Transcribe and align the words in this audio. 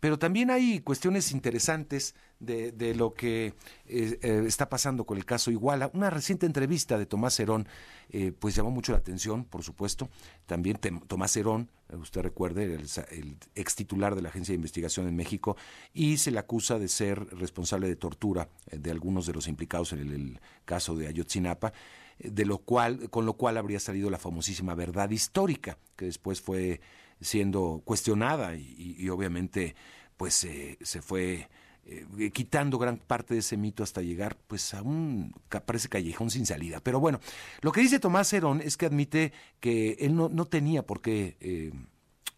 pero 0.00 0.18
también 0.18 0.50
hay 0.50 0.80
cuestiones 0.80 1.32
interesantes 1.32 2.14
de, 2.40 2.70
de 2.72 2.94
lo 2.94 3.14
que 3.14 3.54
eh, 3.86 4.18
eh, 4.22 4.44
está 4.46 4.68
pasando 4.68 5.04
con 5.04 5.18
el 5.18 5.24
caso 5.24 5.50
Iguala. 5.50 5.90
Una 5.92 6.10
reciente 6.10 6.46
entrevista 6.46 6.98
de 6.98 7.06
Tomás 7.06 7.38
Herón, 7.40 7.66
eh, 8.10 8.32
pues 8.38 8.54
llamó 8.54 8.70
mucho 8.70 8.92
la 8.92 8.98
atención, 8.98 9.44
por 9.44 9.62
supuesto. 9.62 10.08
También 10.46 10.78
Tomás 11.06 11.36
Herón, 11.36 11.68
usted 11.92 12.22
recuerde, 12.22 12.64
el, 12.64 12.86
el, 13.10 13.36
ex 13.54 13.74
titular 13.74 14.14
de 14.14 14.22
la 14.22 14.28
Agencia 14.28 14.52
de 14.52 14.56
Investigación 14.56 15.08
en 15.08 15.16
México, 15.16 15.56
y 15.92 16.18
se 16.18 16.30
le 16.30 16.38
acusa 16.38 16.78
de 16.78 16.88
ser 16.88 17.26
responsable 17.36 17.88
de 17.88 17.96
tortura 17.96 18.48
de 18.70 18.90
algunos 18.90 19.26
de 19.26 19.32
los 19.32 19.48
implicados 19.48 19.92
en 19.92 20.00
el, 20.00 20.40
caso 20.64 20.94
de 20.96 21.08
Ayotzinapa 21.08 21.72
de 22.18 22.44
lo 22.44 22.58
cual, 22.58 23.10
con 23.10 23.26
lo 23.26 23.34
cual 23.34 23.56
habría 23.56 23.78
salido 23.78 24.10
la 24.10 24.18
famosísima 24.18 24.74
verdad 24.74 25.08
histórica, 25.10 25.78
que 25.94 26.06
después 26.06 26.40
fue 26.40 26.80
siendo 27.20 27.82
cuestionada 27.84 28.54
y, 28.56 29.08
obviamente 29.08 29.74
pues 30.16 30.34
se 30.34 31.02
fue 31.02 31.48
eh, 31.90 32.30
quitando 32.32 32.76
gran 32.76 32.98
parte 32.98 33.32
de 33.32 33.40
ese 33.40 33.56
mito 33.56 33.82
hasta 33.82 34.02
llegar 34.02 34.36
pues 34.46 34.74
a 34.74 34.82
un 34.82 35.32
parece 35.64 35.88
callejón 35.88 36.30
sin 36.30 36.44
salida. 36.44 36.80
Pero 36.80 37.00
bueno, 37.00 37.18
lo 37.62 37.72
que 37.72 37.80
dice 37.80 37.98
Tomás 37.98 38.30
Herón 38.34 38.60
es 38.60 38.76
que 38.76 38.84
admite 38.84 39.32
que 39.58 39.96
él 40.00 40.14
no, 40.14 40.28
no 40.28 40.44
tenía 40.44 40.82
por 40.82 41.00
qué 41.00 41.38
eh, 41.40 41.72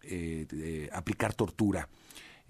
eh, 0.03 0.89
aplicar 0.93 1.33
tortura 1.33 1.89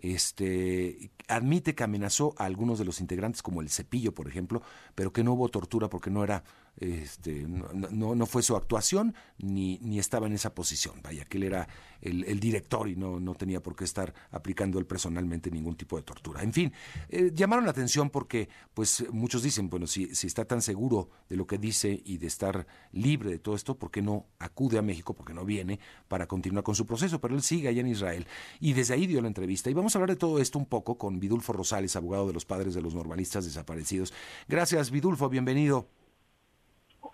este, 0.02 1.12
admite 1.28 1.76
que 1.76 1.84
amenazó 1.84 2.34
a 2.38 2.46
algunos 2.46 2.80
de 2.80 2.86
los 2.86 3.00
integrantes, 3.00 3.44
como 3.44 3.62
el 3.62 3.70
Cepillo, 3.70 4.14
por 4.14 4.28
ejemplo, 4.28 4.62
pero 4.96 5.14
que 5.14 5.24
no 5.24 5.34
hubo 5.34 5.48
tortura 5.50 5.90
porque 5.90 6.10
no 6.10 6.24
era, 6.24 6.44
este, 6.78 7.46
no, 7.48 8.16
no, 8.16 8.26
fue 8.26 8.42
su 8.42 8.56
actuación 8.56 9.14
ni, 9.38 9.78
ni 9.82 10.00
estaba 10.00 10.28
en 10.28 10.34
esa 10.34 10.56
posición. 10.56 11.02
Vaya, 11.04 11.26
que 11.26 11.38
él 11.38 11.44
era 11.44 11.68
el, 12.02 12.40
director 12.40 12.90
y 12.90 12.96
no, 12.96 13.20
no 13.20 13.36
tenía 13.36 13.62
por 13.62 13.76
qué 13.76 13.84
estar 13.84 14.14
aplicando 14.32 14.80
él 14.80 14.86
personalmente 14.86 15.52
ningún 15.52 15.76
tipo 15.76 15.98
de 15.98 16.04
tortura. 16.04 16.42
En 16.42 16.54
fin, 16.54 16.74
eh, 17.10 17.32
llamaron 17.34 17.66
la 17.66 17.72
atención 17.72 18.10
porque, 18.10 18.50
pues, 18.74 19.06
muchos 19.12 19.44
dicen, 19.44 19.70
bueno, 19.70 19.86
si, 19.86 20.16
si 20.16 20.28
está 20.28 20.46
tan 20.46 20.62
seguro 20.62 21.10
de 21.30 21.36
lo 21.36 21.46
que 21.46 21.58
dice 21.58 22.02
y 22.04 22.18
de 22.18 22.28
estar 22.28 22.66
libre 22.92 23.30
de 23.30 23.40
todo 23.40 23.56
esto, 23.56 23.78
¿por 23.78 23.92
qué 23.92 24.02
no 24.02 24.26
acude 24.40 24.78
a 24.78 24.82
México? 24.82 25.14
porque 25.14 25.34
no 25.34 25.46
viene 25.46 25.80
para 26.08 26.28
continuar 26.28 26.64
con 26.64 26.76
su 26.76 26.86
proceso? 26.86 27.20
Pero 27.22 27.36
él 27.36 27.42
sigue 27.42 27.68
allá 27.68 27.82
en 27.82 27.88
Israel 27.88 28.28
y 28.60 28.74
desde 28.74 28.94
ahí 28.94 29.08
dio 29.08 29.22
la 29.22 29.28
entrevista. 29.28 29.70
Y 29.70 29.74
vamos 29.74 29.96
a 29.96 30.00
hablar 30.00 30.10
de 30.10 30.16
todo 30.16 30.40
esto 30.40 30.60
un 30.60 30.66
poco 30.66 30.98
con 30.98 31.20
Vidulfo 31.20 31.54
Rosales, 31.54 31.96
abogado 31.96 32.28
de 32.28 32.34
los 32.34 32.46
padres 32.46 32.74
de 32.74 32.82
los 32.82 32.96
normalistas 32.96 33.46
desaparecidos. 33.46 34.14
Gracias, 34.48 34.92
Vidulfo, 34.92 35.30
bienvenido. 35.30 36.01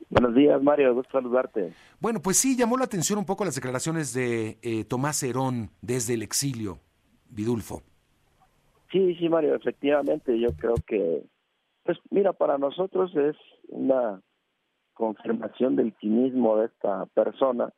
Buenos 0.09 0.35
días, 0.35 0.61
Mario, 0.61 0.93
gusto 0.93 1.11
saludarte. 1.11 1.73
Bueno, 1.99 2.21
pues 2.21 2.37
sí, 2.37 2.55
llamó 2.55 2.77
la 2.77 2.85
atención 2.85 3.19
un 3.19 3.25
poco 3.25 3.45
las 3.45 3.55
declaraciones 3.55 4.13
de 4.13 4.57
eh, 4.61 4.85
Tomás 4.85 5.21
Herón 5.23 5.69
desde 5.81 6.13
el 6.13 6.21
exilio, 6.21 6.79
Vidulfo. 7.29 7.81
Sí, 8.91 9.15
sí, 9.15 9.27
Mario, 9.27 9.55
efectivamente, 9.55 10.39
yo 10.39 10.49
creo 10.55 10.75
que, 10.85 11.23
pues 11.83 11.97
mira, 12.09 12.33
para 12.33 12.57
nosotros 12.57 13.13
es 13.15 13.35
una 13.67 14.21
confirmación 14.93 15.75
del 15.75 15.93
cinismo 15.99 16.57
de 16.57 16.67
esta 16.67 17.05
persona, 17.07 17.73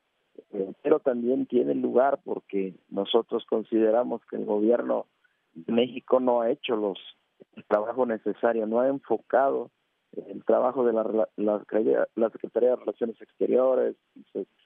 eh, 0.53 0.71
pero 0.83 0.99
también 0.99 1.47
tiene 1.47 1.75
lugar 1.75 2.19
porque 2.23 2.75
nosotros 2.89 3.43
consideramos 3.49 4.21
que 4.29 4.37
el 4.37 4.45
gobierno 4.45 5.07
de 5.53 5.73
México 5.73 6.19
no 6.19 6.41
ha 6.41 6.51
hecho 6.51 6.75
los 6.75 6.97
el 7.55 7.65
trabajo 7.65 8.05
necesario, 8.05 8.67
no 8.67 8.79
ha 8.79 8.87
enfocado 8.87 9.71
el 10.15 10.43
trabajo 10.43 10.83
de 10.85 10.93
la, 10.93 11.03
la, 11.03 11.29
la 12.15 12.29
Secretaría 12.29 12.69
de 12.69 12.75
Relaciones 12.75 13.21
Exteriores, 13.21 13.95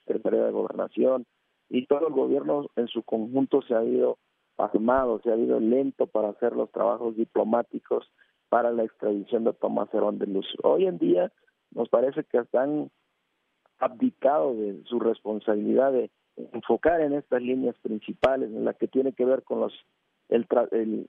Secretaría 0.05 0.45
de 0.45 0.51
Gobernación 0.51 1.25
y 1.69 1.85
todo 1.85 2.07
el 2.07 2.13
gobierno 2.13 2.67
en 2.75 2.87
su 2.87 3.03
conjunto 3.03 3.61
se 3.61 3.75
ha 3.75 3.83
ido 3.83 4.17
armado, 4.57 5.19
se 5.23 5.31
ha 5.31 5.35
ido 5.35 5.59
lento 5.59 6.07
para 6.07 6.29
hacer 6.29 6.53
los 6.53 6.71
trabajos 6.71 7.15
diplomáticos 7.15 8.09
para 8.49 8.71
la 8.71 8.83
extradición 8.83 9.43
de 9.43 9.53
Tomás 9.53 9.91
Herón 9.93 10.19
de 10.19 10.27
Luz. 10.27 10.45
Hoy 10.63 10.85
en 10.85 10.99
día 10.99 11.31
nos 11.71 11.89
parece 11.89 12.23
que 12.23 12.37
están 12.37 12.91
abdicado 13.79 14.53
de 14.53 14.83
su 14.85 14.99
responsabilidad 14.99 15.91
de 15.91 16.11
enfocar 16.35 17.01
en 17.01 17.13
estas 17.13 17.41
líneas 17.41 17.75
principales, 17.81 18.49
en 18.49 18.65
la 18.65 18.73
que 18.73 18.87
tiene 18.87 19.13
que 19.13 19.25
ver 19.25 19.43
con 19.43 19.59
los 19.59 19.73
el, 20.29 20.47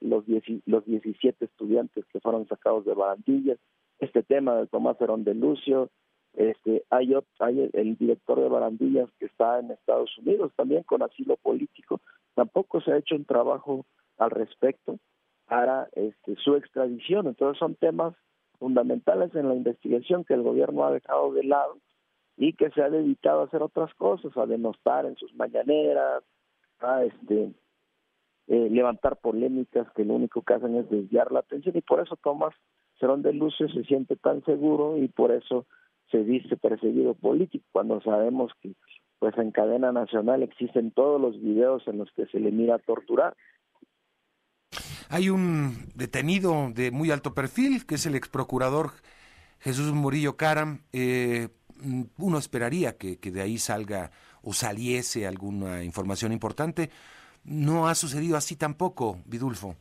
los, 0.01 0.25
los 0.67 0.85
17 0.85 1.45
estudiantes 1.45 2.05
que 2.07 2.21
fueron 2.21 2.47
sacados 2.49 2.85
de 2.85 2.95
Barandillas, 2.95 3.59
este 4.05 4.23
tema 4.23 4.55
de 4.57 4.67
Tomás 4.67 5.01
Herón 5.01 5.25
de 5.25 5.35
Lucio, 5.35 5.91
este, 6.35 6.85
hay, 6.91 7.15
hay 7.39 7.71
el 7.73 7.97
director 7.97 8.41
de 8.41 8.49
Barandillas 8.49 9.09
que 9.19 9.27
está 9.27 9.61
en 9.61 9.71
Estados 9.71 10.17
Unidos 10.19 10.53
también 10.57 10.83
con 10.83 11.03
asilo 11.03 11.37
político, 11.37 12.01
tampoco 12.35 12.81
se 12.81 12.93
ha 12.93 12.99
hecho 12.99 13.15
un 13.15 13.25
trabajo 13.25 13.87
al 14.19 14.31
respecto 14.31 14.99
para 15.47 15.89
este, 15.93 16.37
su 16.37 16.57
extradición, 16.57 17.27
entonces 17.27 17.59
son 17.59 17.75
temas 17.75 18.15
fundamentales 18.59 19.35
en 19.35 19.49
la 19.49 19.55
investigación 19.55 20.25
que 20.25 20.35
el 20.35 20.43
gobierno 20.43 20.85
ha 20.85 20.93
dejado 20.93 21.33
de 21.33 21.45
lado 21.45 21.79
y 22.37 22.55
que 22.55 22.71
se 22.71 22.83
ha 22.83 22.91
dedicado 22.91 23.43
a 23.43 23.45
hacer 23.45 23.63
otras 23.63 23.93
cosas, 23.95 24.37
a 24.37 24.47
denostar 24.47 25.07
en 25.07 25.17
sus 25.17 25.33
mañaneras, 25.35 26.25
a 26.81 27.05
este 27.05 27.53
eh, 28.49 28.69
levantar 28.71 29.17
polémicas 29.17 29.87
que 29.93 30.05
lo 30.05 30.15
único 30.15 30.43
que 30.43 30.55
hacen 30.55 30.77
es 30.77 30.91
desviar 30.91 31.31
la 31.33 31.41
atención 31.41 31.77
y 31.77 31.81
por 31.81 32.01
eso 32.01 32.17
Tomás 32.17 32.55
Cerón 32.99 33.23
de 33.23 33.33
Lucio 33.33 33.69
se 33.69 33.85
siente 33.85 34.17
tan 34.17 34.45
seguro 34.45 34.97
y 34.99 35.09
por 35.09 35.33
eso 35.33 35.67
se 36.11 36.23
dice 36.25 36.57
perseguido 36.57 37.15
político, 37.15 37.65
cuando 37.73 38.01
sabemos 38.03 38.53
que 38.61 38.73
pues 39.19 39.37
en 39.39 39.53
cadena 39.53 39.91
nacional 39.91 40.43
existen 40.43 40.91
todos 40.91 41.21
los 41.21 41.41
videos 41.41 41.83
en 41.87 41.99
los 41.99 42.11
que 42.13 42.27
se 42.27 42.39
le 42.39 42.51
mira 42.53 42.79
torturar. 42.79 43.35
Hay 45.09 45.31
un 45.31 45.89
detenido 45.95 46.71
de 46.75 46.91
muy 46.91 47.11
alto 47.11 47.35
perfil, 47.35 47.87
que 47.87 47.95
es 47.95 48.07
el 48.07 48.17
ex 48.17 48.29
procurador 48.29 48.91
Jesús 49.61 49.93
Murillo 49.93 50.37
Caram. 50.37 50.83
Eh, 50.93 51.49
uno 52.19 52.39
esperaría 52.39 52.97
que, 52.97 53.19
que 53.19 53.31
de 53.31 53.43
ahí 53.43 53.59
salga 53.59 54.11
o 54.43 54.53
saliese 54.53 55.27
alguna 55.27 55.85
información 55.85 56.33
importante. 56.33 56.91
No 57.45 57.89
ha 57.89 57.95
sucedido 57.95 58.37
así 58.37 58.57
tampoco, 58.57 59.19
Vidulfo. 59.27 59.77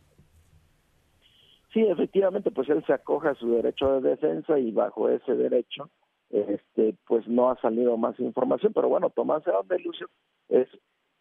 Sí, 1.74 1.82
efectivamente, 1.82 2.52
pues 2.52 2.70
él 2.70 2.84
se 2.86 2.94
acoge 2.94 3.30
a 3.30 3.36
su 3.36 3.50
derecho 3.50 4.00
de 4.00 4.12
defensa 4.12 4.60
y 4.60 4.72
bajo 4.72 5.10
ese 5.10 5.34
derecho, 5.36 5.90
este, 6.30 6.96
pues 7.08 7.28
no 7.28 7.50
ha 7.50 7.60
salido 7.62 7.98
más 7.98 8.20
información. 8.20 8.74
Pero 8.74 8.90
bueno, 8.90 9.10
Tomás 9.10 9.44
de 9.44 9.80
Lucio 9.80 10.08
es, 10.50 10.68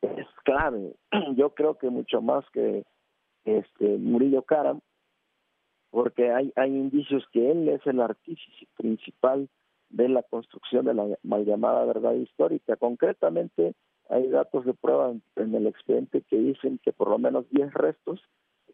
es 0.02 0.26
clave. 0.44 0.94
Yo 1.36 1.54
creo 1.54 1.78
que 1.78 1.88
mucho 1.88 2.20
más 2.20 2.44
que 2.52 2.84
este 3.44 3.96
Murillo 3.98 4.42
Caram, 4.42 4.80
porque 5.90 6.30
hay, 6.30 6.52
hay 6.56 6.70
indicios 6.70 7.24
que 7.32 7.50
él 7.50 7.68
es 7.68 7.86
el 7.86 8.00
artífice 8.00 8.66
principal 8.76 9.48
de 9.88 10.08
la 10.08 10.22
construcción 10.22 10.86
de 10.86 10.94
la 10.94 11.18
mal 11.22 11.44
llamada 11.44 11.84
verdad 11.84 12.14
histórica. 12.14 12.76
Concretamente, 12.76 13.74
hay 14.08 14.28
datos 14.28 14.64
de 14.64 14.74
prueba 14.74 15.12
en, 15.36 15.54
el 15.54 15.66
expediente 15.66 16.22
que 16.22 16.36
dicen 16.36 16.78
que 16.82 16.92
por 16.92 17.08
lo 17.08 17.18
menos 17.18 17.48
10 17.50 17.72
restos 17.72 18.20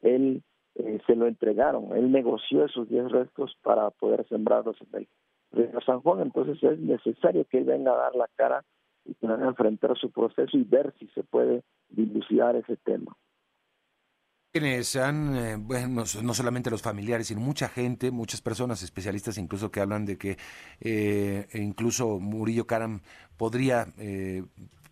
él 0.02 0.42
eh, 0.78 1.00
se 1.06 1.16
lo 1.16 1.26
entregaron, 1.26 1.96
él 1.96 2.12
negoció 2.12 2.64
esos 2.64 2.88
10 2.88 3.10
restos 3.10 3.56
para 3.62 3.90
poder 3.90 4.26
sembrarlos 4.28 4.76
en 4.80 5.00
el 5.00 5.08
río 5.50 5.80
San 5.84 6.00
Juan, 6.00 6.20
entonces 6.20 6.62
es 6.62 6.78
necesario 6.78 7.44
que 7.46 7.58
él 7.58 7.64
venga 7.64 7.92
a 7.92 7.96
dar 7.96 8.14
la 8.14 8.28
cara 8.36 8.64
y 9.04 9.14
que 9.14 9.26
venga 9.26 9.46
a 9.46 9.48
enfrentar 9.48 9.96
su 9.98 10.10
proceso 10.10 10.56
y 10.56 10.62
ver 10.62 10.94
si 10.98 11.08
se 11.08 11.24
puede 11.24 11.62
dilucidar 11.88 12.54
ese 12.56 12.76
tema. 12.76 13.16
Quienes 14.52 14.96
han, 14.96 15.36
eh, 15.36 15.56
bueno, 15.58 16.04
no 16.22 16.34
solamente 16.34 16.70
los 16.70 16.80
familiares, 16.80 17.26
sino 17.26 17.40
mucha 17.40 17.68
gente, 17.68 18.10
muchas 18.10 18.40
personas, 18.40 18.82
especialistas 18.82 19.36
incluso 19.36 19.70
que 19.70 19.80
hablan 19.80 20.06
de 20.06 20.16
que 20.16 20.38
eh, 20.80 21.46
incluso 21.54 22.18
Murillo 22.18 22.66
Karam 22.66 23.00
podría 23.36 23.88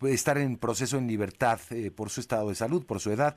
estar 0.03 0.39
en 0.39 0.59
proceso 0.59 0.99
en 0.99 1.07
libertad 1.07 1.59
por 1.97 2.11
su 2.11 2.21
estado 2.21 2.49
de 2.49 2.55
salud, 2.55 2.85
por 2.87 3.01
su 3.01 3.11
edad. 3.11 3.37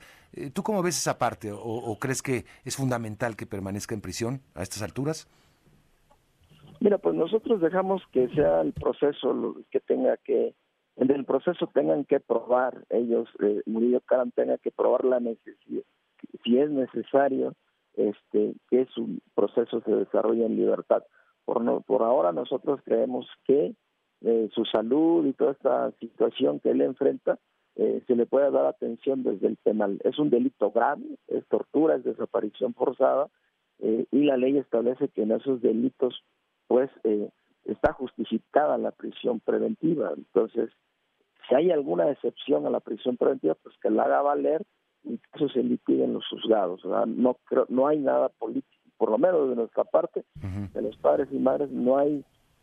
¿Tú 0.52 0.62
cómo 0.62 0.82
ves 0.82 0.98
esa 0.98 1.18
parte? 1.18 1.50
¿O, 1.52 1.96
crees 1.98 2.22
que 2.22 2.44
es 2.64 2.76
fundamental 2.76 3.36
que 3.36 3.46
permanezca 3.46 3.94
en 3.94 4.00
prisión 4.00 4.40
a 4.54 4.62
estas 4.62 4.82
alturas? 4.82 5.28
Mira, 6.80 6.98
pues 6.98 7.14
nosotros 7.14 7.60
dejamos 7.60 8.02
que 8.12 8.28
sea 8.28 8.60
el 8.62 8.72
proceso 8.72 9.56
que 9.70 9.80
tenga 9.80 10.16
que, 10.18 10.54
en 10.96 11.10
el 11.10 11.24
proceso 11.24 11.68
tengan 11.74 12.04
que 12.04 12.20
probar 12.20 12.84
ellos, 12.88 13.28
Murillo 13.66 14.00
Karam 14.00 14.30
tenga 14.30 14.58
que 14.58 14.70
probar 14.70 15.04
la 15.04 15.20
necesidad 15.20 15.82
si 16.44 16.58
es 16.58 16.70
necesario 16.70 17.54
este 17.94 18.54
que 18.68 18.86
su 18.94 19.20
proceso 19.34 19.80
se 19.82 19.90
desarrolle 19.90 20.46
en 20.46 20.56
libertad. 20.56 21.02
Por, 21.44 21.62
no, 21.62 21.80
por 21.80 22.02
ahora 22.02 22.32
nosotros 22.32 22.80
creemos 22.84 23.26
que 23.44 23.74
eh, 24.22 24.50
su 24.52 24.66
salud 24.66 25.24
y 25.26 25.32
toda 25.32 25.52
esta 25.52 25.90
situación 25.92 26.60
que 26.60 26.70
él 26.70 26.82
enfrenta 26.82 27.38
eh, 27.76 28.02
se 28.06 28.14
le 28.14 28.26
puede 28.26 28.50
dar 28.50 28.66
atención 28.66 29.22
desde 29.22 29.46
el 29.46 29.56
penal. 29.56 29.98
Es 30.04 30.18
un 30.18 30.28
delito 30.28 30.70
grave, 30.70 31.02
es 31.28 31.46
tortura, 31.48 31.96
es 31.96 32.04
desaparición 32.04 32.74
forzada 32.74 33.28
eh, 33.78 34.04
y 34.10 34.24
la 34.24 34.36
ley 34.36 34.58
establece 34.58 35.08
que 35.08 35.22
en 35.22 35.32
esos 35.32 35.62
delitos 35.62 36.22
pues 36.66 36.90
está 37.64 37.94
justificada 37.94 38.76
la 38.76 38.90
prisión 38.90 39.40
preventiva. 39.40 40.12
Entonces, 40.14 40.70
si 41.48 41.54
hay 41.54 41.70
alguna 41.70 42.10
excepción 42.10 42.66
a 42.66 42.70
la 42.70 42.80
prisión 42.80 43.16
preventiva, 43.16 43.56
pues 43.62 43.74
que 43.82 43.90
la 43.90 44.04
haga 44.04 44.20
valer 44.20 44.62
y 45.02 45.16
que 45.16 45.28
eso 45.34 45.48
se 45.48 45.62
liquide 45.62 46.04
en 46.04 46.12
los 46.12 46.28
juzgados. 46.28 46.84
No 47.06 47.38
creo, 47.46 47.64
no 47.70 47.88
hay 47.88 47.98
nada 47.98 48.28
político, 48.28 48.84
por 48.98 49.10
lo 49.10 49.18
menos 49.18 49.48
de 49.48 49.56
nuestra 49.56 49.84
parte, 49.84 50.24
de 50.74 50.82
los 50.82 50.96
padres 50.98 51.28
y 51.32 51.38
madres, 51.38 51.70
no 51.70 51.96
hay 51.96 52.22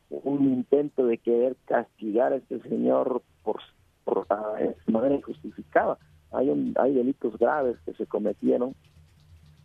un 0.09 0.45
intento 0.45 1.05
de 1.05 1.17
querer 1.17 1.55
castigar 1.65 2.33
a 2.33 2.37
este 2.37 2.59
señor 2.61 3.21
por, 3.43 3.57
por 4.03 4.25
ah, 4.29 4.55
manera 4.87 5.15
injustificada. 5.15 5.97
Hay, 6.31 6.73
hay 6.79 6.93
delitos 6.93 7.37
graves 7.37 7.77
que 7.85 7.93
se 7.93 8.05
cometieron. 8.05 8.75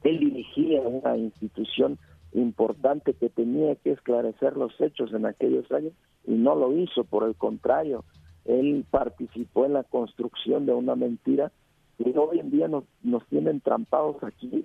Él 0.03 0.19
dirigía 0.19 0.81
una 0.83 1.17
institución 1.17 1.99
importante 2.33 3.15
que 3.15 3.29
tenía 3.29 3.77
que 3.77 3.93
esclarecer 3.93 4.57
los 4.57 4.73
hechos 4.81 5.13
en 5.13 5.27
aquellos 5.27 5.71
años 5.71 5.93
y 6.25 6.33
no 6.33 6.55
lo 6.55 6.73
hizo, 6.77 7.05
por 7.05 7.25
el 7.25 7.35
contrario, 7.35 8.05
él 8.45 8.85
participó 8.91 9.67
en 9.67 9.75
la 9.75 9.85
construcción 9.85 10.67
de 10.67 10.73
una 10.73 10.97
mentira 10.97 11.53
que 11.99 12.17
hoy 12.19 12.41
en 12.41 12.51
día 12.51 12.69
nos, 12.69 12.85
nos 13.03 13.27
tienen 13.29 13.61
trampados 13.61 14.23
aquí. 14.23 14.65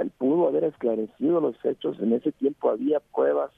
Él 0.00 0.10
pudo 0.16 0.48
haber 0.48 0.64
esclarecido 0.64 1.40
los 1.40 1.56
hechos, 1.64 1.98
en 2.00 2.12
ese 2.12 2.32
tiempo 2.32 2.70
había 2.70 3.00
pruebas 3.00 3.50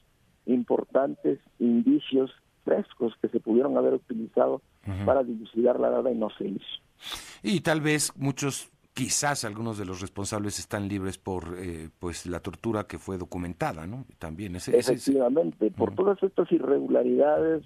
importantes, 0.47 1.39
indicios 1.59 2.31
frescos 2.63 3.13
que 3.21 3.29
se 3.29 3.39
pudieron 3.39 3.77
haber 3.77 3.93
utilizado 3.93 4.61
para 5.05 5.23
dilucidar 5.23 5.79
la 5.79 5.89
verdad 5.89 6.11
y 6.11 6.15
no 6.15 6.29
se 6.29 6.47
hizo. 6.47 6.65
Y 7.43 7.61
tal 7.61 7.81
vez 7.81 8.11
muchos 8.15 8.71
quizás 8.93 9.45
algunos 9.45 9.77
de 9.77 9.85
los 9.85 10.01
responsables 10.01 10.57
están 10.57 10.87
libres 10.87 11.19
por 11.19 11.55
eh, 11.59 11.89
pues 11.99 12.25
la 12.25 12.39
tortura 12.39 12.85
que 12.85 12.97
fue 12.97 13.17
documentada, 13.17 13.85
¿no? 13.85 14.05
También 14.17 14.55
ese, 14.55 14.75
efectivamente 14.75 15.69
por 15.69 15.93
todas 15.93 16.21
estas 16.23 16.51
irregularidades, 16.51 17.63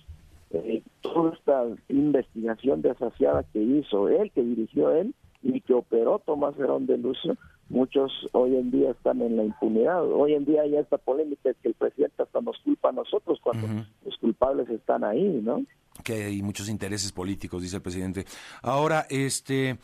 eh, 0.49 0.83
toda 0.99 1.33
esta 1.33 1.63
investigación 1.87 2.81
desasiada 2.81 3.43
que 3.53 3.61
hizo 3.61 4.09
él, 4.09 4.29
que 4.35 4.41
dirigió 4.41 4.91
él 4.91 5.15
y 5.41 5.61
que 5.61 5.73
operó 5.73 6.19
Tomás 6.19 6.57
Herón 6.59 6.85
de 6.85 6.97
Lucio, 6.97 7.37
muchos 7.71 8.11
hoy 8.33 8.55
en 8.55 8.69
día 8.69 8.91
están 8.91 9.21
en 9.21 9.37
la 9.37 9.43
impunidad. 9.43 10.03
Hoy 10.03 10.33
en 10.33 10.45
día 10.45 10.61
hay 10.61 10.75
esta 10.75 10.97
polémica 10.97 11.53
que 11.53 11.69
el 11.69 11.73
presidente 11.73 12.21
hasta 12.21 12.41
nos 12.41 12.57
culpa 12.59 12.89
a 12.89 12.91
nosotros 12.91 13.39
cuando 13.41 13.67
los 14.05 14.17
culpables 14.17 14.69
están 14.69 15.03
ahí, 15.03 15.41
¿no? 15.41 15.63
Que 16.03 16.25
hay 16.25 16.41
muchos 16.41 16.69
intereses 16.69 17.11
políticos, 17.11 17.61
dice 17.61 17.77
el 17.77 17.81
presidente. 17.81 18.25
Ahora, 18.61 19.07
este, 19.09 19.77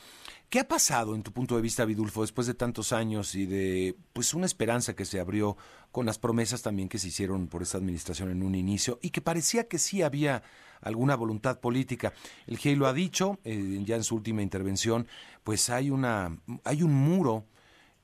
¿qué 0.50 0.60
ha 0.60 0.68
pasado 0.68 1.16
en 1.16 1.24
tu 1.24 1.32
punto 1.32 1.56
de 1.56 1.62
vista, 1.62 1.86
Vidulfo, 1.86 2.22
después 2.22 2.48
de 2.48 2.54
tantos 2.54 2.92
años 2.92 3.36
y 3.36 3.46
de 3.46 3.96
pues 4.14 4.34
una 4.34 4.46
esperanza 4.46 4.96
que 4.96 5.06
se 5.06 5.20
abrió 5.20 5.58
con 5.92 6.06
las 6.06 6.20
promesas 6.20 6.62
también 6.62 6.90
que 6.90 7.00
se 7.00 7.08
hicieron 7.08 7.48
por 7.48 7.62
esta 7.62 7.78
administración 7.78 8.32
en 8.32 8.44
un 8.44 8.56
inicio 8.56 9.00
y 9.02 9.12
que 9.12 9.22
parecía 9.22 9.68
que 9.68 9.78
sí 9.78 10.02
había 10.02 10.44
alguna 10.82 11.16
voluntad 11.16 11.60
política? 11.60 12.14
El 12.48 12.58
GEI 12.58 12.76
lo 12.76 12.88
ha 12.88 12.94
dicho 12.94 13.40
eh, 13.46 13.82
ya 13.86 13.96
en 13.96 14.04
su 14.04 14.16
última 14.16 14.42
intervención, 14.42 15.08
pues 15.44 15.70
hay 15.70 15.90
una 15.90 16.38
hay 16.64 16.84
un 16.84 16.94
muro 16.94 17.46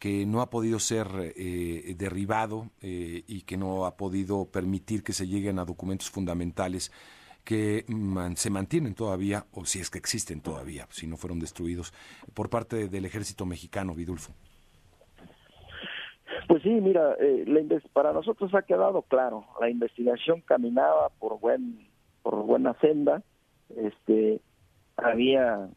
que 0.03 0.25
no 0.25 0.41
ha 0.41 0.49
podido 0.49 0.79
ser 0.79 1.07
eh, 1.37 1.95
derribado 1.97 2.67
eh, 2.81 3.23
y 3.25 3.43
que 3.43 3.55
no 3.55 3.85
ha 3.85 3.95
podido 3.95 4.43
permitir 4.51 5.01
que 5.01 5.13
se 5.13 5.27
lleguen 5.27 5.59
a 5.59 5.63
documentos 5.63 6.09
fundamentales 6.09 6.91
que 7.45 7.85
se 8.35 8.49
mantienen 8.49 8.95
todavía, 8.95 9.45
o 9.53 9.63
si 9.63 9.79
es 9.79 9.89
que 9.89 9.99
existen 9.99 10.41
todavía, 10.41 10.87
si 10.89 11.07
no 11.07 11.15
fueron 11.15 11.39
destruidos, 11.39 11.93
por 12.33 12.49
parte 12.49 12.89
del 12.89 13.05
ejército 13.05 13.45
mexicano, 13.45 13.95
Vidulfo. 13.95 14.33
Pues 16.49 16.61
sí, 16.63 16.69
mira, 16.69 17.15
eh, 17.21 17.45
para 17.93 18.11
nosotros 18.11 18.53
ha 18.55 18.63
quedado 18.63 19.03
claro, 19.03 19.45
la 19.61 19.69
investigación 19.69 20.41
caminaba 20.41 21.11
por 21.17 21.39
buen 21.39 21.87
por 22.23 22.43
buena 22.43 22.73
senda, 22.81 23.23
este 23.77 24.41
había 24.97 25.69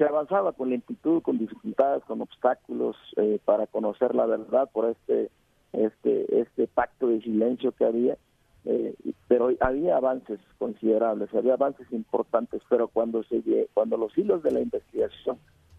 se 0.00 0.06
avanzaba 0.06 0.52
con 0.52 0.70
lentitud, 0.70 1.20
con 1.20 1.36
dificultades, 1.36 2.02
con 2.04 2.22
obstáculos 2.22 2.96
eh, 3.16 3.38
para 3.44 3.66
conocer 3.66 4.14
la 4.14 4.24
verdad 4.24 4.70
por 4.72 4.88
este 4.88 5.30
este 5.74 6.40
este 6.40 6.66
pacto 6.68 7.08
de 7.08 7.20
silencio 7.20 7.72
que 7.72 7.84
había, 7.84 8.16
eh, 8.64 8.94
pero 9.28 9.50
había 9.60 9.98
avances 9.98 10.40
considerables, 10.58 11.28
había 11.34 11.52
avances 11.52 11.86
importantes, 11.92 12.62
pero 12.70 12.88
cuando 12.88 13.22
se 13.24 13.68
cuando 13.74 13.98
los 13.98 14.16
hilos 14.16 14.42
de 14.42 14.52
la 14.52 14.60
investigación 14.60 15.36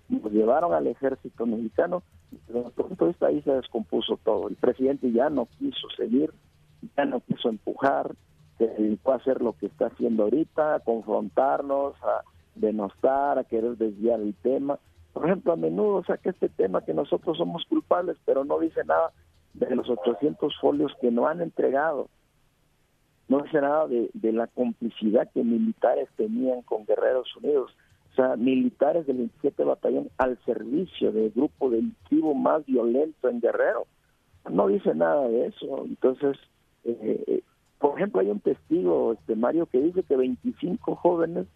nos 0.07 0.31
llevaron 0.31 0.71
al 0.71 0.85
ejército 0.85 1.47
mexicano, 1.47 2.03
desde 2.29 2.69
punto 2.69 3.05
de 3.05 3.09
vista 3.09 3.25
ahí 3.25 3.41
se 3.41 3.53
descompuso 3.53 4.19
todo. 4.23 4.49
El 4.49 4.55
presidente 4.55 5.11
ya 5.11 5.31
no 5.31 5.47
quiso 5.57 5.89
seguir, 5.97 6.31
ya 6.95 7.05
no 7.05 7.21
quiso 7.21 7.49
empujar, 7.49 8.11
se 8.59 8.67
dedicó 8.67 9.13
a 9.13 9.15
hacer 9.15 9.41
lo 9.41 9.53
que 9.53 9.65
está 9.65 9.87
haciendo 9.87 10.25
ahorita, 10.25 10.75
a 10.75 10.79
confrontarnos, 10.81 11.95
a 12.03 12.21
denostar, 12.61 13.37
a 13.37 13.43
querer 13.43 13.77
desviar 13.77 14.21
el 14.21 14.33
tema. 14.35 14.79
Por 15.13 15.25
ejemplo, 15.25 15.51
a 15.51 15.57
menudo 15.57 16.03
saca 16.05 16.29
este 16.29 16.47
tema 16.47 16.85
que 16.85 16.93
nosotros 16.93 17.37
somos 17.37 17.65
culpables, 17.65 18.17
pero 18.25 18.45
no 18.45 18.59
dice 18.59 18.83
nada 18.85 19.11
de 19.53 19.75
los 19.75 19.89
800 19.89 20.53
folios 20.61 20.93
que 21.01 21.11
no 21.11 21.27
han 21.27 21.41
entregado. 21.41 22.07
No 23.27 23.41
dice 23.41 23.59
nada 23.59 23.87
de, 23.87 24.09
de 24.13 24.31
la 24.31 24.47
complicidad 24.47 25.29
que 25.33 25.43
militares 25.43 26.07
tenían 26.15 26.61
con 26.61 26.85
Guerreros 26.85 27.35
Unidos. 27.37 27.75
O 28.11 28.15
sea, 28.15 28.35
militares 28.35 29.05
del 29.07 29.17
27 29.17 29.63
Batallón 29.63 30.09
al 30.17 30.37
servicio 30.45 31.11
del 31.11 31.31
grupo 31.31 31.69
delictivo 31.69 32.33
más 32.33 32.65
violento 32.65 33.29
en 33.29 33.41
Guerrero. 33.41 33.87
No 34.49 34.67
dice 34.67 34.93
nada 34.95 35.27
de 35.27 35.47
eso. 35.47 35.85
Entonces, 35.85 36.37
eh, 36.83 37.23
eh 37.27 37.43
por 37.79 37.97
ejemplo, 37.97 38.21
hay 38.21 38.29
un 38.29 38.39
testigo, 38.39 39.13
este 39.13 39.35
Mario, 39.35 39.65
que 39.65 39.81
dice 39.81 40.03
que 40.03 40.15
25 40.15 40.95
jóvenes 40.95 41.47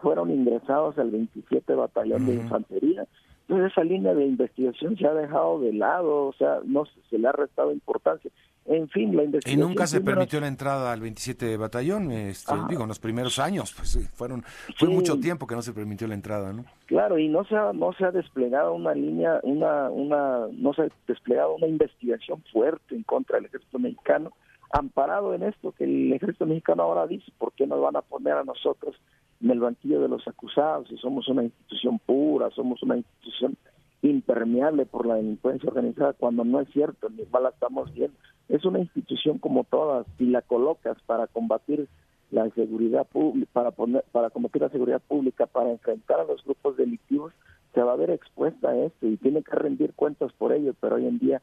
fueron 0.00 0.30
ingresados 0.30 0.98
al 0.98 1.10
27 1.10 1.74
Batallón 1.74 2.26
de 2.26 2.34
Infantería. 2.34 3.06
Entonces 3.48 3.72
esa 3.72 3.84
línea 3.84 4.14
de 4.14 4.24
investigación 4.24 4.96
se 4.96 5.06
ha 5.06 5.12
dejado 5.12 5.60
de 5.60 5.72
lado, 5.72 6.26
o 6.26 6.32
sea, 6.32 6.60
no 6.64 6.84
se 7.10 7.18
le 7.18 7.28
ha 7.28 7.32
restado 7.32 7.72
importancia. 7.72 8.30
En 8.66 8.88
fin, 8.88 9.14
la 9.14 9.24
investigación... 9.24 9.60
Y 9.60 9.68
nunca 9.68 9.86
se 9.86 10.00
permitió 10.00 10.40
la 10.40 10.48
entrada 10.48 10.90
al 10.90 11.00
27 11.02 11.58
Batallón, 11.58 12.10
este, 12.10 12.54
digo, 12.70 12.82
en 12.82 12.88
los 12.88 12.98
primeros 12.98 13.38
años, 13.38 13.74
pues 13.76 13.98
fueron 14.14 14.42
fue 14.78 14.88
mucho 14.88 15.20
tiempo 15.20 15.46
que 15.46 15.54
no 15.54 15.60
se 15.60 15.74
permitió 15.74 16.08
la 16.08 16.14
entrada, 16.14 16.54
¿no? 16.54 16.64
Claro, 16.86 17.18
y 17.18 17.28
no 17.28 17.44
se 17.44 17.54
ha, 17.54 17.74
no 17.74 17.92
se 17.92 18.06
ha 18.06 18.10
desplegado 18.10 18.72
una 18.72 18.94
línea, 18.94 19.40
una, 19.42 19.90
una, 19.90 20.46
no 20.52 20.72
se 20.72 20.82
ha 20.82 20.88
desplegado 21.06 21.56
una 21.56 21.66
investigación 21.66 22.42
fuerte 22.50 22.94
en 22.94 23.02
contra 23.02 23.36
del 23.36 23.46
ejército 23.46 23.78
mexicano 23.78 24.32
amparado 24.74 25.34
en 25.34 25.44
esto 25.44 25.72
que 25.72 25.84
el 25.84 26.12
ejército 26.12 26.46
mexicano 26.46 26.82
ahora 26.82 27.06
dice, 27.06 27.30
¿por 27.38 27.52
qué 27.52 27.66
nos 27.66 27.80
van 27.80 27.96
a 27.96 28.02
poner 28.02 28.34
a 28.34 28.44
nosotros 28.44 28.96
en 29.40 29.50
el 29.50 29.60
banquillo 29.60 30.00
de 30.00 30.08
los 30.08 30.26
acusados 30.26 30.88
si 30.88 30.96
somos 30.96 31.28
una 31.28 31.44
institución 31.44 32.00
pura, 32.00 32.50
somos 32.50 32.82
una 32.82 32.96
institución 32.96 33.56
impermeable 34.02 34.84
por 34.84 35.06
la 35.06 35.14
delincuencia 35.14 35.68
organizada 35.68 36.12
cuando 36.12 36.44
no 36.44 36.60
es 36.60 36.68
cierto, 36.70 37.08
ni 37.08 37.24
mal 37.26 37.46
estamos 37.46 37.92
viendo. 37.94 38.16
Es 38.48 38.64
una 38.64 38.80
institución 38.80 39.38
como 39.38 39.64
todas, 39.64 40.06
si 40.18 40.26
la 40.26 40.42
colocas 40.42 40.98
para 41.06 41.26
combatir 41.28 41.88
la 42.30 42.50
seguridad 42.50 43.06
pública, 43.06 43.50
para 43.52 43.70
poner, 43.70 44.04
para 44.10 44.30
combatir 44.30 44.60
la 44.62 44.70
seguridad 44.70 45.00
pública, 45.00 45.46
para 45.46 45.70
enfrentar 45.70 46.20
a 46.20 46.24
los 46.24 46.44
grupos 46.44 46.76
delictivos, 46.76 47.32
se 47.72 47.82
va 47.82 47.92
a 47.92 47.96
ver 47.96 48.10
expuesta 48.10 48.70
a 48.70 48.76
esto 48.76 49.06
y 49.06 49.16
tiene 49.16 49.42
que 49.42 49.54
rendir 49.54 49.94
cuentas 49.94 50.32
por 50.32 50.52
ello, 50.52 50.74
pero 50.80 50.96
hoy 50.96 51.06
en 51.06 51.18
día 51.18 51.42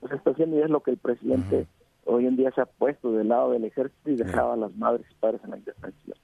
pues 0.00 0.12
está 0.12 0.30
haciendo 0.30 0.58
y 0.58 0.62
es 0.62 0.70
lo 0.70 0.80
que 0.80 0.90
el 0.90 0.98
presidente 0.98 1.66
hoy 2.06 2.26
en 2.26 2.36
día 2.36 2.50
se 2.52 2.60
ha 2.60 2.66
puesto 2.66 3.12
del 3.12 3.28
lado 3.28 3.50
del 3.50 3.64
ejército 3.64 4.10
y 4.10 4.16
dejaba 4.16 4.54
a 4.54 4.56
las 4.56 4.74
madres 4.76 5.06
y 5.10 5.14
padres 5.14 5.40
en 5.44 5.50
la 5.50 5.58
indefensión. 5.58 6.16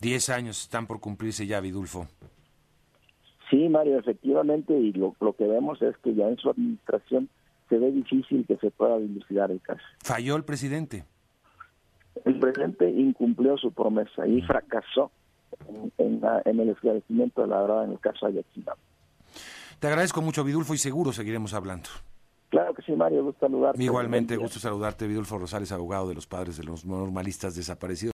Diez 0.00 0.28
años 0.28 0.60
están 0.60 0.86
por 0.86 1.00
cumplirse 1.00 1.46
ya, 1.46 1.60
Vidulfo. 1.60 2.08
Sí, 3.48 3.68
Mario, 3.68 3.98
efectivamente, 3.98 4.72
y 4.72 4.92
lo, 4.92 5.14
que 5.36 5.46
vemos 5.46 5.80
es 5.82 5.96
que 5.98 6.14
ya 6.14 6.26
en 6.26 6.38
su 6.38 6.50
administración 6.50 7.28
se 7.68 7.78
ve 7.78 7.92
difícil 7.92 8.46
que 8.46 8.56
se 8.56 8.70
pueda 8.70 8.98
dilucidar 8.98 9.50
el 9.50 9.60
caso. 9.60 9.82
¿Falló 10.02 10.36
el 10.36 10.44
presidente? 10.44 11.04
El 12.24 12.38
presidente 12.38 12.90
incumplió 12.90 13.56
su 13.58 13.72
promesa 13.72 14.26
y 14.26 14.42
fracasó 14.42 15.10
en, 15.98 16.60
el 16.60 16.68
esclarecimiento 16.70 17.42
de 17.42 17.48
la 17.48 17.60
verdad 17.60 17.84
en 17.84 17.92
el 17.92 18.00
caso 18.00 18.26
Ayotzinapa. 18.26 18.80
Te 19.78 19.86
agradezco 19.86 20.22
mucho, 20.22 20.44
Vidulfo, 20.44 20.74
y 20.74 20.78
seguro 20.78 21.12
seguiremos 21.12 21.54
hablando. 21.54 21.88
Claro 22.52 22.74
que 22.74 22.82
sí, 22.82 22.92
Mario, 22.92 23.24
gusto 23.24 23.46
saludarte. 23.46 23.82
Igualmente, 23.82 24.36
gusto 24.36 24.58
saludarte, 24.58 25.06
Vidulfo 25.06 25.38
Rosales, 25.38 25.72
abogado 25.72 26.06
de 26.10 26.14
los 26.14 26.26
padres 26.26 26.58
de 26.58 26.64
los 26.64 26.84
normalistas 26.84 27.56
desaparecidos. 27.56 28.10